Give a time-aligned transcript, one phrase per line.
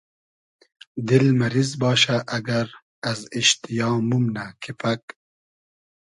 [1.07, 2.67] دیل مئریز باشۂ ائگئر
[3.09, 5.01] از ایشتیا مومنۂ کی پئگ